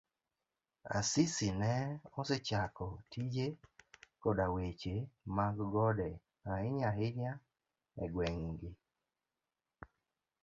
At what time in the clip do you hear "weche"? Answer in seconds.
4.55-4.95